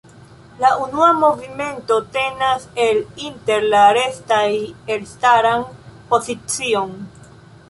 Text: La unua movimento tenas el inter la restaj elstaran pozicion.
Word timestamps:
La 0.61 0.69
unua 0.83 1.09
movimento 1.17 1.97
tenas 2.15 2.65
el 2.85 3.03
inter 3.27 3.67
la 3.75 3.83
restaj 3.99 4.41
elstaran 4.97 5.67
pozicion. 6.15 6.99